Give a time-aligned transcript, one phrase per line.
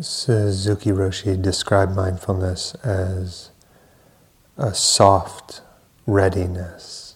[0.00, 3.50] Suzuki Roshi described mindfulness as
[4.56, 5.62] a soft
[6.06, 7.07] readiness.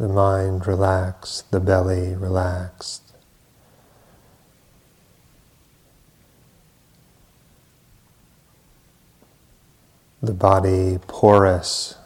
[0.00, 3.02] The mind relaxed, the belly relaxed.
[10.22, 11.96] The body porous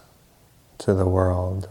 [0.79, 1.69] to the world.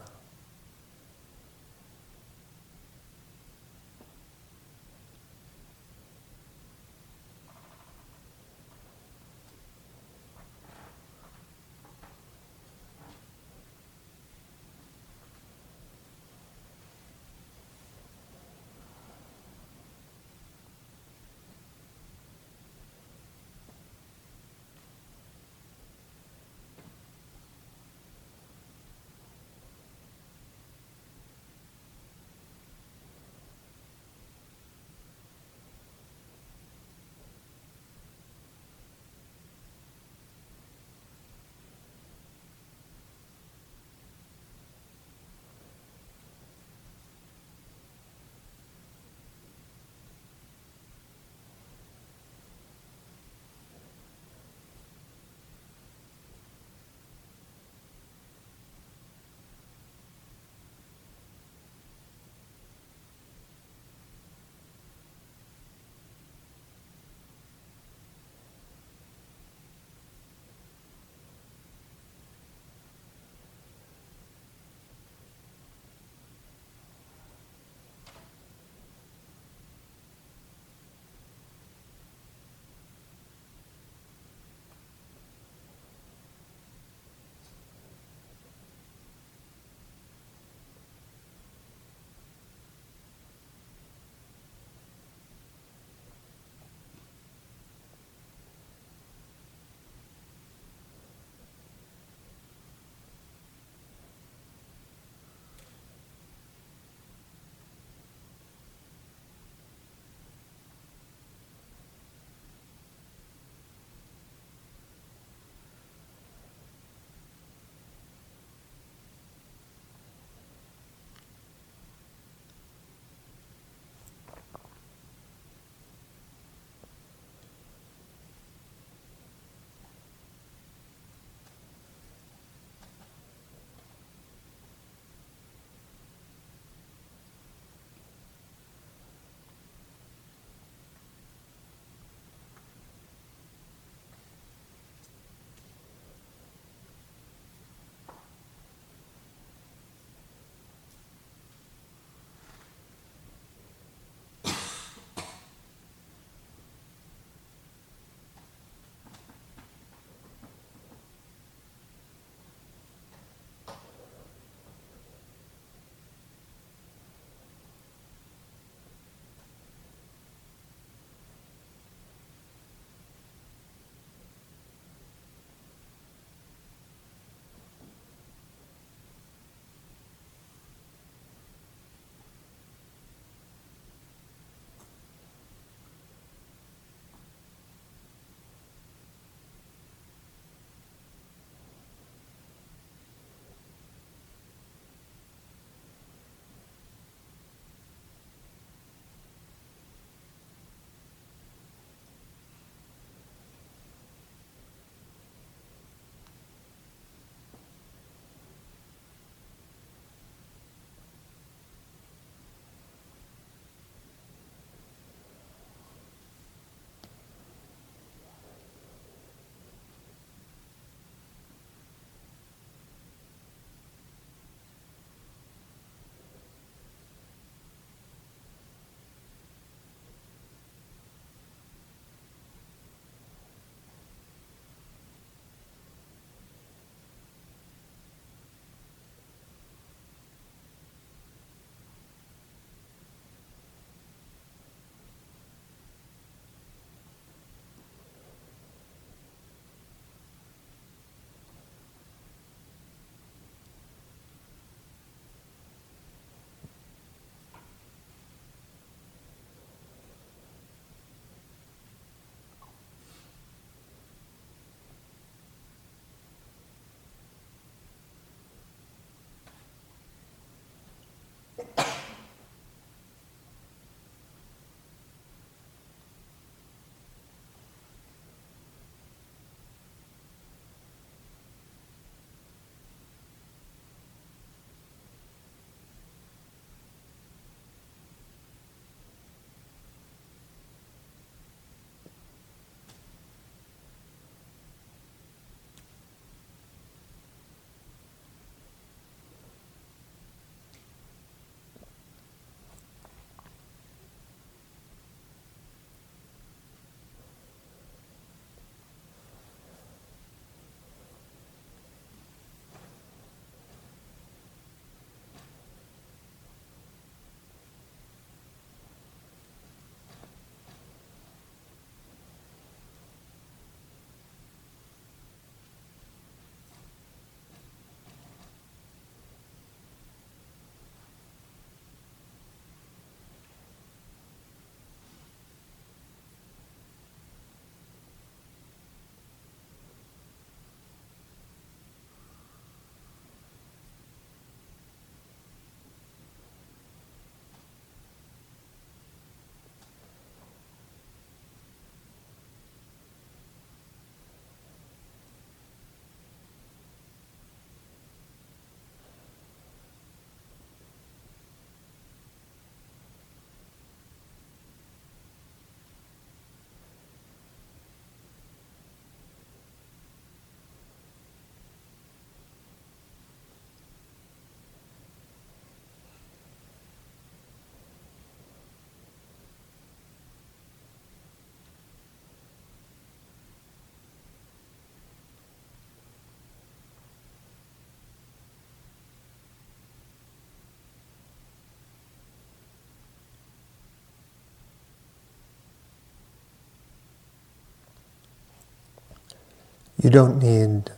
[400.03, 400.91] You don't need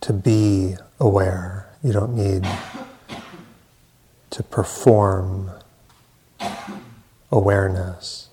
[0.00, 1.68] to be aware.
[1.84, 2.48] You don't need
[4.30, 5.50] to perform
[7.30, 8.30] awareness.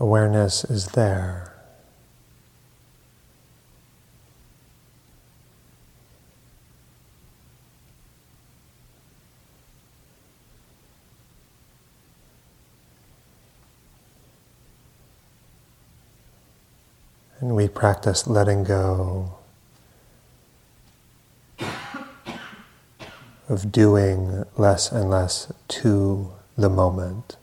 [0.00, 1.52] Awareness is there.
[17.40, 19.34] And we practice letting go
[23.48, 27.36] of doing less and less to the moment.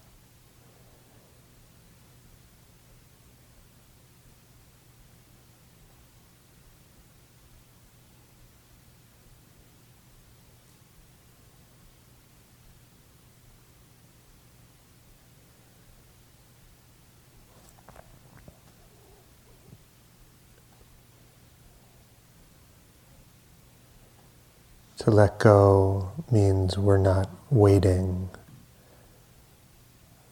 [25.05, 28.31] To let go means we're not waiting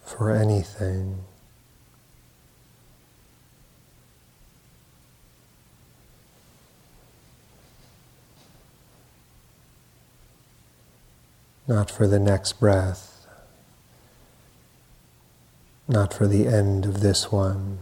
[0.03, 1.19] for anything.
[11.67, 13.27] Not for the next breath,
[15.87, 17.77] not for the end of this one.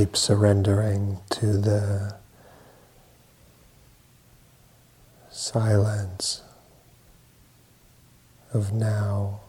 [0.00, 2.16] Keep surrendering to the
[5.28, 6.40] silence
[8.54, 9.40] of now.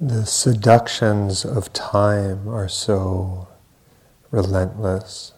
[0.00, 3.48] The seductions of time are so
[4.30, 5.32] relentless.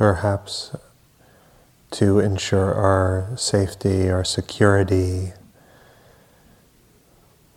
[0.00, 0.74] Perhaps
[1.90, 5.34] to ensure our safety, our security,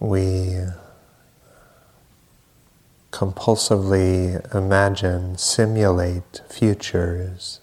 [0.01, 0.60] we
[3.12, 7.62] compulsively imagine, simulate futures,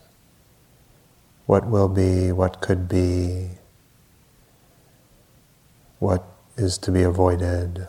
[1.44, 3.50] what will be, what could be,
[5.98, 6.24] what
[6.56, 7.86] is to be avoided.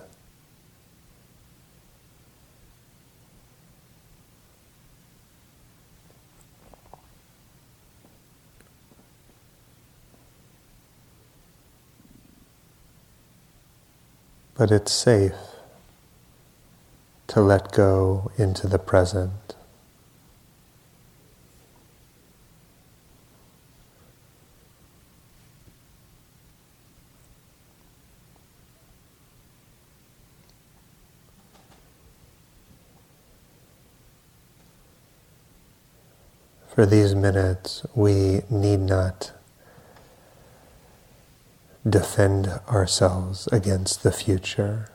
[14.56, 15.34] But it's safe
[17.28, 19.32] to let go into the present.
[36.68, 39.32] For these minutes, we need not
[41.88, 44.91] defend ourselves against the future.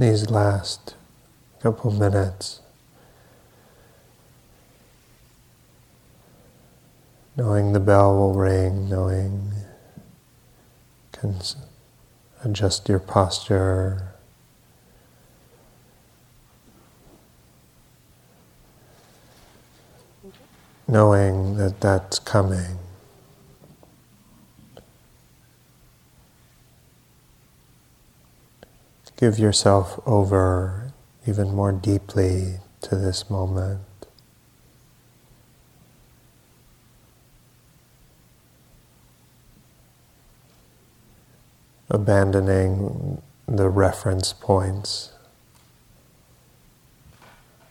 [0.00, 0.94] These last
[1.60, 2.60] couple minutes,
[7.36, 9.52] knowing the bell will ring, knowing
[11.12, 11.36] can
[12.44, 14.14] adjust your posture.
[20.86, 22.78] Knowing that that's coming.
[29.18, 30.92] Give yourself over
[31.26, 33.80] even more deeply to this moment.
[41.90, 45.10] Abandoning the reference points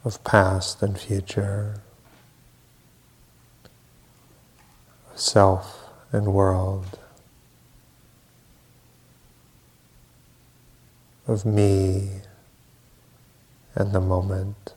[0.04, 1.80] of past and future,
[5.16, 7.00] self and world.
[11.28, 12.22] Of me
[13.76, 14.77] and the moment.